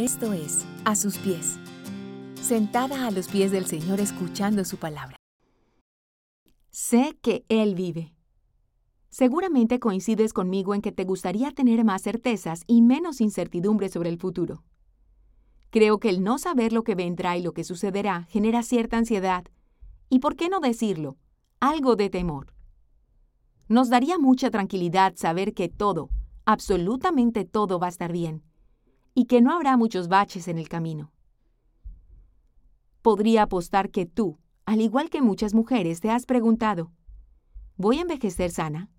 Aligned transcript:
Esto 0.00 0.32
es 0.32 0.64
A 0.86 0.96
sus 0.96 1.18
pies, 1.18 1.58
sentada 2.40 3.06
a 3.06 3.10
los 3.10 3.28
pies 3.28 3.50
del 3.50 3.66
Señor 3.66 4.00
escuchando 4.00 4.64
su 4.64 4.78
palabra. 4.78 5.18
Sé 6.70 7.18
que 7.20 7.44
Él 7.50 7.74
vive. 7.74 8.14
Seguramente 9.10 9.78
coincides 9.78 10.32
conmigo 10.32 10.74
en 10.74 10.80
que 10.80 10.90
te 10.90 11.04
gustaría 11.04 11.50
tener 11.50 11.84
más 11.84 12.00
certezas 12.00 12.62
y 12.66 12.80
menos 12.80 13.20
incertidumbre 13.20 13.90
sobre 13.90 14.08
el 14.08 14.16
futuro. 14.16 14.64
Creo 15.68 15.98
que 15.98 16.08
el 16.08 16.24
no 16.24 16.38
saber 16.38 16.72
lo 16.72 16.82
que 16.82 16.94
vendrá 16.94 17.36
y 17.36 17.42
lo 17.42 17.52
que 17.52 17.62
sucederá 17.62 18.22
genera 18.30 18.62
cierta 18.62 18.96
ansiedad 18.96 19.44
y, 20.08 20.20
por 20.20 20.34
qué 20.34 20.48
no 20.48 20.60
decirlo, 20.60 21.18
algo 21.60 21.94
de 21.96 22.08
temor. 22.08 22.54
Nos 23.68 23.90
daría 23.90 24.18
mucha 24.18 24.50
tranquilidad 24.50 25.12
saber 25.16 25.52
que 25.52 25.68
todo, 25.68 26.08
absolutamente 26.46 27.44
todo 27.44 27.78
va 27.78 27.88
a 27.88 27.90
estar 27.90 28.12
bien 28.12 28.49
y 29.14 29.26
que 29.26 29.40
no 29.40 29.52
habrá 29.52 29.76
muchos 29.76 30.08
baches 30.08 30.48
en 30.48 30.58
el 30.58 30.68
camino. 30.68 31.12
Podría 33.02 33.42
apostar 33.42 33.90
que 33.90 34.06
tú, 34.06 34.38
al 34.66 34.80
igual 34.80 35.10
que 35.10 35.22
muchas 35.22 35.54
mujeres, 35.54 36.00
te 36.00 36.10
has 36.10 36.26
preguntado, 36.26 36.92
¿voy 37.76 37.98
a 37.98 38.02
envejecer 38.02 38.50
sana? 38.50 38.90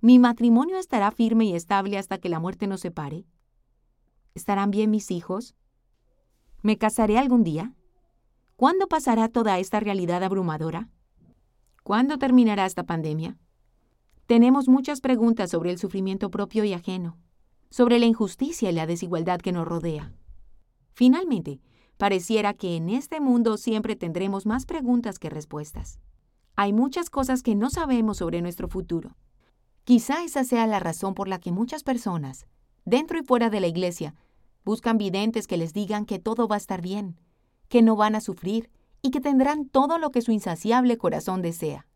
¿Mi 0.00 0.18
matrimonio 0.18 0.78
estará 0.78 1.10
firme 1.10 1.44
y 1.44 1.54
estable 1.54 1.98
hasta 1.98 2.18
que 2.18 2.28
la 2.28 2.40
muerte 2.40 2.66
nos 2.66 2.80
separe? 2.80 3.26
¿Estarán 4.34 4.70
bien 4.70 4.90
mis 4.90 5.10
hijos? 5.10 5.54
¿Me 6.62 6.78
casaré 6.78 7.18
algún 7.18 7.42
día? 7.42 7.74
¿Cuándo 8.56 8.86
pasará 8.86 9.28
toda 9.28 9.58
esta 9.58 9.80
realidad 9.80 10.22
abrumadora? 10.22 10.88
¿Cuándo 11.82 12.18
terminará 12.18 12.64
esta 12.64 12.84
pandemia? 12.84 13.38
Tenemos 14.26 14.68
muchas 14.68 15.00
preguntas 15.00 15.50
sobre 15.50 15.70
el 15.70 15.78
sufrimiento 15.78 16.30
propio 16.30 16.64
y 16.64 16.72
ajeno 16.72 17.18
sobre 17.70 17.98
la 17.98 18.06
injusticia 18.06 18.70
y 18.70 18.72
la 18.72 18.86
desigualdad 18.86 19.40
que 19.40 19.52
nos 19.52 19.66
rodea. 19.66 20.12
Finalmente, 20.92 21.60
pareciera 21.96 22.54
que 22.54 22.76
en 22.76 22.90
este 22.90 23.20
mundo 23.20 23.56
siempre 23.56 23.96
tendremos 23.96 24.44
más 24.44 24.66
preguntas 24.66 25.18
que 25.18 25.30
respuestas. 25.30 26.00
Hay 26.56 26.72
muchas 26.72 27.10
cosas 27.10 27.42
que 27.42 27.54
no 27.54 27.70
sabemos 27.70 28.18
sobre 28.18 28.42
nuestro 28.42 28.68
futuro. 28.68 29.16
Quizá 29.84 30.24
esa 30.24 30.44
sea 30.44 30.66
la 30.66 30.80
razón 30.80 31.14
por 31.14 31.28
la 31.28 31.38
que 31.38 31.52
muchas 31.52 31.84
personas, 31.84 32.46
dentro 32.84 33.18
y 33.18 33.22
fuera 33.22 33.50
de 33.50 33.60
la 33.60 33.66
iglesia, 33.66 34.14
buscan 34.64 34.98
videntes 34.98 35.46
que 35.46 35.56
les 35.56 35.72
digan 35.72 36.04
que 36.04 36.18
todo 36.18 36.48
va 36.48 36.56
a 36.56 36.58
estar 36.58 36.82
bien, 36.82 37.18
que 37.68 37.82
no 37.82 37.96
van 37.96 38.14
a 38.14 38.20
sufrir 38.20 38.70
y 39.00 39.10
que 39.10 39.20
tendrán 39.20 39.68
todo 39.68 39.98
lo 39.98 40.10
que 40.10 40.22
su 40.22 40.32
insaciable 40.32 40.98
corazón 40.98 41.40
desea. 41.40 41.86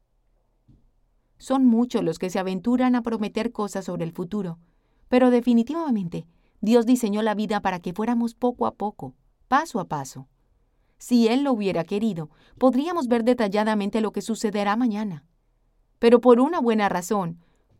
Son 1.36 1.66
muchos 1.66 2.02
los 2.02 2.18
que 2.18 2.30
se 2.30 2.38
aventuran 2.38 2.94
a 2.94 3.02
prometer 3.02 3.52
cosas 3.52 3.84
sobre 3.84 4.04
el 4.04 4.12
futuro, 4.12 4.58
pero 5.08 5.30
definitivamente, 5.30 6.26
Dios 6.60 6.86
diseñó 6.86 7.22
la 7.22 7.34
vida 7.34 7.60
para 7.60 7.80
que 7.80 7.92
fuéramos 7.92 8.34
poco 8.34 8.66
a 8.66 8.74
poco, 8.74 9.14
paso 9.48 9.80
a 9.80 9.84
paso. 9.86 10.28
Si 10.98 11.28
Él 11.28 11.42
lo 11.42 11.52
hubiera 11.52 11.84
querido, 11.84 12.30
podríamos 12.58 13.08
ver 13.08 13.24
detalladamente 13.24 14.00
lo 14.00 14.12
que 14.12 14.22
sucederá 14.22 14.76
mañana. 14.76 15.24
Pero 15.98 16.20
por 16.20 16.40
una 16.40 16.60
buena 16.60 16.88
razón, 16.88 17.38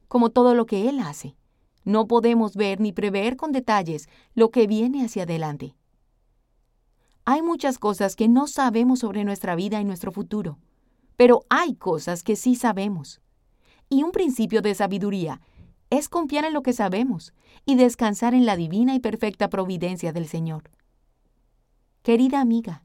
como 0.08 0.30
todo 0.30 0.54
lo 0.54 0.66
que 0.66 0.88
Él 0.88 1.00
hace, 1.00 1.36
no 1.84 2.06
podemos 2.06 2.56
ver 2.56 2.80
ni 2.80 2.92
prever 2.92 3.36
con 3.36 3.52
detalles 3.52 4.08
lo 4.34 4.50
que 4.50 4.66
viene 4.66 5.04
hacia 5.04 5.24
adelante. 5.24 5.76
Hay 7.24 7.40
muchas 7.40 7.78
cosas 7.78 8.16
que 8.16 8.28
no 8.28 8.46
sabemos 8.46 8.98
sobre 8.98 9.24
nuestra 9.24 9.54
vida 9.54 9.80
y 9.80 9.84
nuestro 9.84 10.12
futuro, 10.12 10.58
pero 11.16 11.44
hay 11.48 11.74
cosas 11.74 12.22
que 12.22 12.36
sí 12.36 12.54
sabemos. 12.54 13.20
Y 13.88 14.02
un 14.02 14.12
principio 14.12 14.60
de 14.60 14.74
sabiduría 14.74 15.40
es 15.98 16.08
confiar 16.08 16.44
en 16.44 16.52
lo 16.52 16.62
que 16.62 16.72
sabemos 16.72 17.34
y 17.64 17.76
descansar 17.76 18.34
en 18.34 18.46
la 18.46 18.56
divina 18.56 18.94
y 18.94 19.00
perfecta 19.00 19.48
providencia 19.48 20.12
del 20.12 20.26
Señor. 20.26 20.70
Querida 22.02 22.40
amiga, 22.40 22.82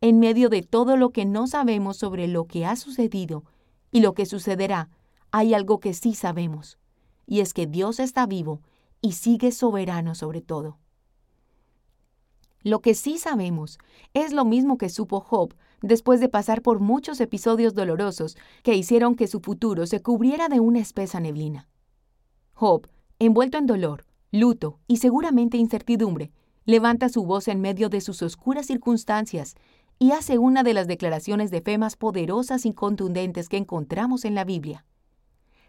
en 0.00 0.18
medio 0.18 0.48
de 0.48 0.62
todo 0.62 0.96
lo 0.96 1.10
que 1.10 1.24
no 1.24 1.46
sabemos 1.46 1.96
sobre 1.96 2.28
lo 2.28 2.46
que 2.46 2.66
ha 2.66 2.76
sucedido 2.76 3.44
y 3.90 4.00
lo 4.00 4.14
que 4.14 4.26
sucederá, 4.26 4.90
hay 5.30 5.54
algo 5.54 5.80
que 5.80 5.94
sí 5.94 6.14
sabemos, 6.14 6.78
y 7.26 7.40
es 7.40 7.52
que 7.54 7.66
Dios 7.66 8.00
está 8.00 8.26
vivo 8.26 8.62
y 9.00 9.12
sigue 9.12 9.52
soberano 9.52 10.14
sobre 10.14 10.40
todo. 10.40 10.78
Lo 12.62 12.80
que 12.80 12.94
sí 12.94 13.18
sabemos 13.18 13.78
es 14.14 14.32
lo 14.32 14.44
mismo 14.44 14.78
que 14.78 14.88
supo 14.88 15.20
Job 15.20 15.54
después 15.80 16.20
de 16.20 16.28
pasar 16.28 16.62
por 16.62 16.80
muchos 16.80 17.20
episodios 17.20 17.74
dolorosos 17.74 18.36
que 18.62 18.74
hicieron 18.74 19.14
que 19.14 19.28
su 19.28 19.40
futuro 19.40 19.86
se 19.86 20.02
cubriera 20.02 20.48
de 20.48 20.60
una 20.60 20.80
espesa 20.80 21.20
neblina. 21.20 21.68
Job, 22.60 22.88
envuelto 23.20 23.56
en 23.56 23.66
dolor, 23.66 24.04
luto 24.32 24.80
y 24.88 24.96
seguramente 24.96 25.56
incertidumbre, 25.58 26.32
levanta 26.64 27.08
su 27.08 27.24
voz 27.24 27.46
en 27.46 27.60
medio 27.60 27.88
de 27.88 28.00
sus 28.00 28.20
oscuras 28.20 28.66
circunstancias 28.66 29.54
y 30.00 30.10
hace 30.10 30.38
una 30.38 30.64
de 30.64 30.74
las 30.74 30.88
declaraciones 30.88 31.52
de 31.52 31.60
fe 31.60 31.78
más 31.78 31.94
poderosas 31.94 32.66
y 32.66 32.72
contundentes 32.72 33.48
que 33.48 33.58
encontramos 33.58 34.24
en 34.24 34.34
la 34.34 34.42
Biblia. 34.42 34.84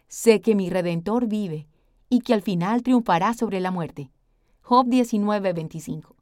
Sé 0.08 0.40
que 0.40 0.56
mi 0.56 0.68
Redentor 0.68 1.28
vive 1.28 1.68
y 2.08 2.22
que 2.22 2.34
al 2.34 2.42
final 2.42 2.82
triunfará 2.82 3.34
sobre 3.34 3.60
la 3.60 3.70
muerte. 3.70 4.10
Job 4.60 4.88
19:25. 4.88 6.16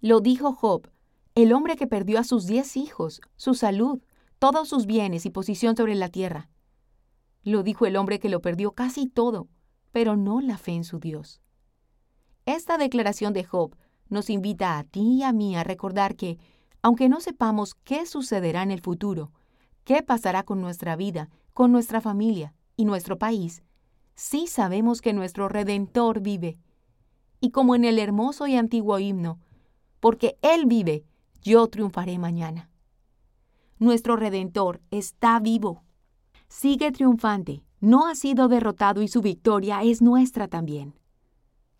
Lo 0.00 0.20
dijo 0.20 0.54
Job, 0.54 0.88
el 1.34 1.52
hombre 1.52 1.76
que 1.76 1.86
perdió 1.86 2.18
a 2.18 2.24
sus 2.24 2.46
diez 2.46 2.78
hijos, 2.78 3.20
su 3.36 3.52
salud, 3.52 4.00
todos 4.38 4.70
sus 4.70 4.86
bienes 4.86 5.26
y 5.26 5.30
posición 5.30 5.76
sobre 5.76 5.94
la 5.96 6.08
tierra, 6.08 6.48
lo 7.42 7.62
dijo 7.62 7.86
el 7.86 7.96
hombre 7.96 8.18
que 8.18 8.28
lo 8.28 8.40
perdió 8.40 8.72
casi 8.72 9.06
todo, 9.06 9.48
pero 9.90 10.16
no 10.16 10.40
la 10.40 10.58
fe 10.58 10.72
en 10.72 10.84
su 10.84 10.98
Dios. 10.98 11.40
Esta 12.46 12.78
declaración 12.78 13.32
de 13.32 13.44
Job 13.44 13.76
nos 14.08 14.30
invita 14.30 14.78
a 14.78 14.84
ti 14.84 15.18
y 15.18 15.22
a 15.22 15.32
mí 15.32 15.56
a 15.56 15.64
recordar 15.64 16.16
que, 16.16 16.38
aunque 16.82 17.08
no 17.08 17.20
sepamos 17.20 17.74
qué 17.74 18.06
sucederá 18.06 18.62
en 18.62 18.70
el 18.70 18.80
futuro, 18.80 19.32
qué 19.84 20.02
pasará 20.02 20.42
con 20.42 20.60
nuestra 20.60 20.96
vida, 20.96 21.30
con 21.52 21.72
nuestra 21.72 22.00
familia 22.00 22.54
y 22.76 22.84
nuestro 22.84 23.18
país, 23.18 23.62
sí 24.14 24.46
sabemos 24.46 25.00
que 25.00 25.12
nuestro 25.12 25.48
Redentor 25.48 26.20
vive. 26.20 26.58
Y 27.40 27.50
como 27.50 27.74
en 27.74 27.84
el 27.84 27.98
hermoso 27.98 28.46
y 28.46 28.56
antiguo 28.56 28.98
himno, 28.98 29.40
porque 30.00 30.36
Él 30.42 30.66
vive, 30.66 31.04
yo 31.42 31.66
triunfaré 31.68 32.18
mañana. 32.18 32.70
Nuestro 33.78 34.16
Redentor 34.16 34.80
está 34.90 35.40
vivo 35.40 35.82
sigue 36.52 36.92
triunfante, 36.92 37.64
no 37.80 38.06
ha 38.06 38.14
sido 38.14 38.46
derrotado 38.46 39.00
y 39.00 39.08
su 39.08 39.22
victoria 39.22 39.82
es 39.82 40.02
nuestra 40.02 40.48
también. 40.48 40.94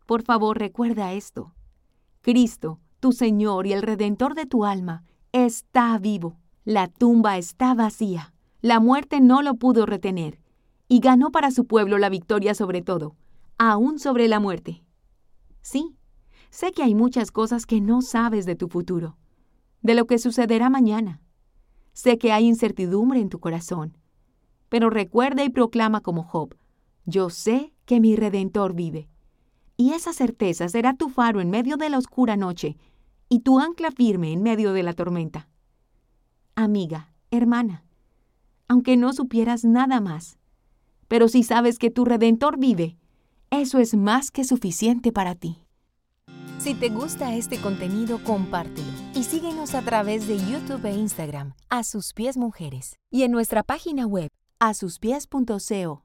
Por 0.06 0.22
favor, 0.22 0.58
recuerda 0.58 1.12
esto. 1.12 1.52
Cristo, 2.22 2.80
tu 2.98 3.12
Señor 3.12 3.66
y 3.66 3.74
el 3.74 3.82
Redentor 3.82 4.34
de 4.34 4.46
tu 4.46 4.64
alma, 4.64 5.04
está 5.30 5.98
vivo. 5.98 6.38
La 6.64 6.88
tumba 6.88 7.36
está 7.36 7.74
vacía. 7.74 8.32
La 8.62 8.80
muerte 8.80 9.20
no 9.20 9.42
lo 9.42 9.56
pudo 9.56 9.84
retener 9.84 10.40
y 10.88 11.00
ganó 11.00 11.30
para 11.30 11.50
su 11.50 11.66
pueblo 11.66 11.98
la 11.98 12.08
victoria 12.08 12.54
sobre 12.54 12.80
todo, 12.80 13.14
aún 13.58 13.98
sobre 13.98 14.26
la 14.26 14.40
muerte. 14.40 14.82
Sí, 15.60 15.96
sé 16.48 16.72
que 16.72 16.82
hay 16.82 16.94
muchas 16.94 17.30
cosas 17.30 17.66
que 17.66 17.82
no 17.82 18.00
sabes 18.00 18.46
de 18.46 18.56
tu 18.56 18.68
futuro, 18.68 19.18
de 19.82 19.94
lo 19.94 20.06
que 20.06 20.18
sucederá 20.18 20.70
mañana. 20.70 21.20
Sé 21.92 22.16
que 22.16 22.32
hay 22.32 22.46
incertidumbre 22.46 23.20
en 23.20 23.28
tu 23.28 23.38
corazón 23.38 23.98
pero 24.72 24.88
recuerda 24.88 25.44
y 25.44 25.50
proclama 25.50 26.00
como 26.00 26.22
Job, 26.22 26.56
yo 27.04 27.28
sé 27.28 27.74
que 27.84 28.00
mi 28.00 28.16
Redentor 28.16 28.72
vive. 28.72 29.06
Y 29.76 29.92
esa 29.92 30.14
certeza 30.14 30.66
será 30.66 30.94
tu 30.94 31.10
faro 31.10 31.42
en 31.42 31.50
medio 31.50 31.76
de 31.76 31.90
la 31.90 31.98
oscura 31.98 32.38
noche 32.38 32.78
y 33.28 33.40
tu 33.40 33.60
ancla 33.60 33.90
firme 33.90 34.32
en 34.32 34.42
medio 34.42 34.72
de 34.72 34.82
la 34.82 34.94
tormenta. 34.94 35.46
Amiga, 36.54 37.12
hermana, 37.30 37.84
aunque 38.66 38.96
no 38.96 39.12
supieras 39.12 39.62
nada 39.62 40.00
más, 40.00 40.38
pero 41.06 41.28
si 41.28 41.42
sabes 41.42 41.78
que 41.78 41.90
tu 41.90 42.06
Redentor 42.06 42.58
vive, 42.58 42.96
eso 43.50 43.78
es 43.78 43.94
más 43.94 44.30
que 44.30 44.42
suficiente 44.42 45.12
para 45.12 45.34
ti. 45.34 45.58
Si 46.58 46.72
te 46.72 46.88
gusta 46.88 47.34
este 47.34 47.60
contenido, 47.60 48.24
compártelo 48.24 48.88
y 49.14 49.24
síguenos 49.24 49.74
a 49.74 49.82
través 49.82 50.26
de 50.26 50.38
YouTube 50.38 50.86
e 50.86 50.94
Instagram, 50.94 51.52
a 51.68 51.84
sus 51.84 52.14
pies 52.14 52.38
mujeres, 52.38 52.96
y 53.10 53.24
en 53.24 53.32
nuestra 53.32 53.62
página 53.62 54.06
web, 54.06 54.30
a 54.62 54.74
sus 54.74 55.00
pies.co. 55.00 56.00